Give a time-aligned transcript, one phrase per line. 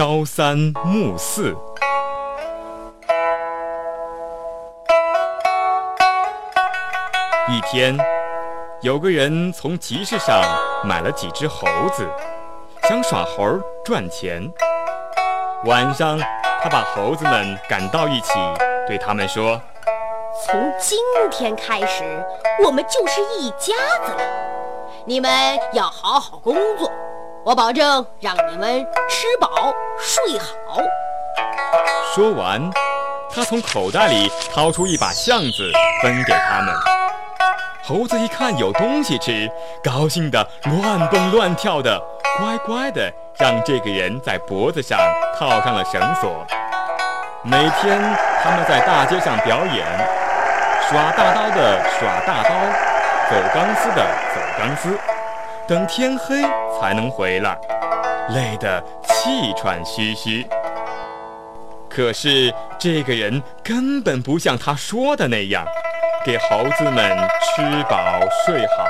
[0.00, 1.54] 朝三暮四。
[7.50, 7.94] 一天，
[8.80, 10.42] 有个人从集市上
[10.82, 12.08] 买了几只猴子，
[12.84, 14.50] 想耍猴赚钱。
[15.66, 16.18] 晚上，
[16.62, 18.32] 他把猴子们赶到一起，
[18.86, 19.60] 对他们说
[20.46, 20.98] ：“从今
[21.30, 22.24] 天开始，
[22.64, 23.74] 我们就是一家
[24.06, 24.22] 子了。
[25.04, 25.30] 你们
[25.74, 26.90] 要好好工作，
[27.44, 30.80] 我保证让你们吃饱睡好。”
[32.14, 32.60] 说完，
[33.34, 35.70] 他从口袋里掏出一把橡子，
[36.02, 36.74] 分给他们。
[37.82, 39.50] 猴子一看有东西吃，
[39.82, 42.00] 高兴得乱蹦乱跳的，
[42.38, 44.98] 乖乖的让这个人在脖子上
[45.38, 46.46] 套上了绳索。
[47.42, 47.98] 每天
[48.42, 49.86] 他们在大街上表演，
[50.88, 52.50] 耍大刀的耍大刀，
[53.30, 54.98] 走钢丝的走钢丝，
[55.70, 56.42] 等天黑
[56.80, 57.56] 才能回来，
[58.30, 60.44] 累得气喘吁吁。
[61.88, 65.64] 可是这个人根本不像他说的那样。
[66.24, 68.84] 给猴子们吃饱睡好，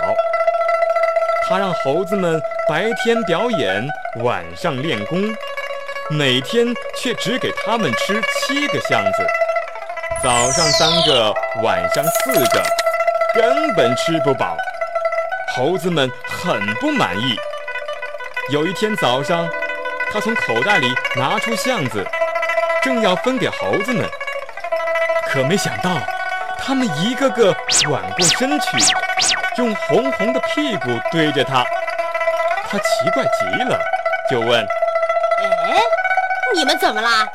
[1.47, 3.87] 他让猴子们白天表演，
[4.25, 5.23] 晚上练功，
[6.09, 6.67] 每天
[6.97, 9.27] 却只给他们吃七个橡子，
[10.23, 11.31] 早上三个，
[11.63, 12.63] 晚上四个，
[13.35, 14.57] 根本吃不饱。
[15.55, 17.37] 猴子们很不满意。
[18.51, 19.49] 有一天早上，
[20.13, 22.05] 他从口袋里拿出橡子，
[22.83, 24.09] 正要分给猴子们，
[25.29, 25.99] 可没想到。
[26.63, 28.77] 他们一个个转过身去，
[29.57, 31.65] 用红红的屁股对着他。
[32.69, 33.81] 他奇怪极了，
[34.31, 34.61] 就问
[35.43, 35.81] ：“哎，
[36.55, 37.27] 你们怎么啦？”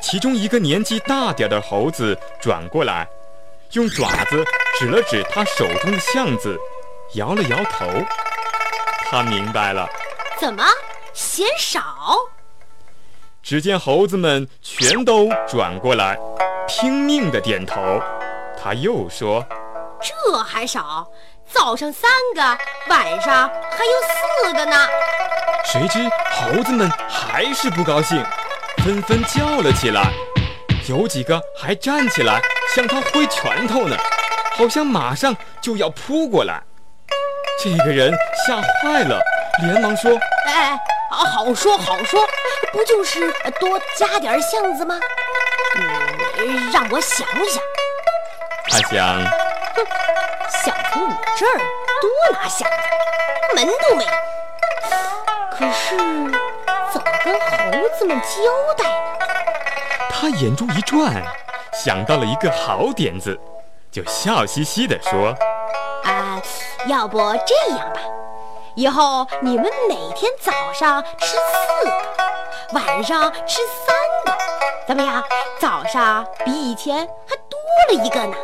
[0.00, 3.08] 其中一个年纪大点的猴子转过来，
[3.72, 4.44] 用爪子
[4.78, 6.58] 指了指他手中的橡子，
[7.14, 7.86] 摇了摇头。
[9.10, 9.88] 他明白了，
[10.38, 10.62] 怎么
[11.14, 11.82] 嫌少？
[13.42, 16.18] 只见猴子们全都转过来。
[16.68, 17.80] 拼命的点头，
[18.62, 19.44] 他又说
[20.00, 21.06] ：“这还少，
[21.50, 22.42] 早上三个，
[22.88, 23.92] 晚上还有
[24.42, 24.86] 四个呢。”
[25.64, 25.98] 谁知
[26.30, 28.22] 猴子们还是不高兴，
[28.84, 30.12] 纷纷叫了起来，
[30.88, 32.40] 有几个还站起来
[32.74, 33.96] 向他挥拳头呢，
[34.56, 36.62] 好像马上就要扑过来。
[37.62, 38.12] 这个人
[38.46, 39.20] 吓坏了，
[39.62, 40.10] 连忙说
[40.46, 40.78] ：“哎，
[41.10, 42.26] 好说好说，
[42.72, 43.30] 不就是
[43.60, 44.98] 多加点橡子吗？”
[45.76, 47.62] 嗯，让我想想。
[48.68, 49.22] 他想，
[49.74, 49.86] 哼，
[50.64, 51.58] 想从我这儿
[52.00, 54.10] 多拿橡子，门都没有。
[55.50, 55.96] 可是
[56.90, 59.26] 怎么跟猴子们交代呢？
[60.10, 61.22] 他眼珠一转，
[61.72, 63.38] 想到了一个好点子，
[63.90, 65.34] 就笑嘻嘻地说
[66.04, 66.40] ：“啊，
[66.86, 68.00] 要不这样吧，
[68.74, 73.96] 以后你们每天早上吃四个，晚上吃三
[74.26, 74.38] 个。”
[74.86, 75.22] 怎么样？
[75.58, 78.36] 早上比以前还多了一个呢。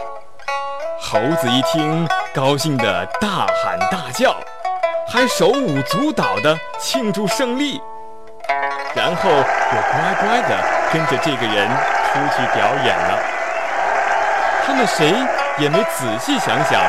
[1.01, 4.35] 猴子一听，高兴的大喊大叫，
[5.07, 7.81] 还手舞足蹈的庆祝胜利，
[8.95, 10.57] 然后又乖乖的
[10.93, 11.69] 跟着这个人
[12.19, 13.19] 出去表演了。
[14.67, 15.15] 他们谁
[15.59, 16.81] 也没仔细想想，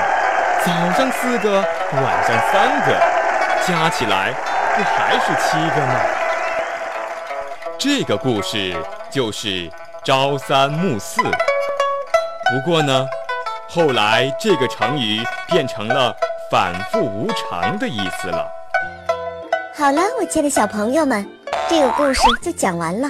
[0.66, 1.62] 早上四个，
[1.94, 2.98] 晚上三个，
[3.68, 4.34] 加起来
[4.76, 6.00] 不还是七个吗？
[7.78, 8.76] 这个故事。
[9.12, 9.68] 就是
[10.06, 11.20] 朝三暮四。
[11.24, 13.08] 不过呢，
[13.68, 16.16] 后来这个成语变成了
[16.52, 18.48] 反复无常的意思了。
[19.76, 21.28] 好了，我亲爱的小朋友们，
[21.68, 23.10] 这个故事就讲完了。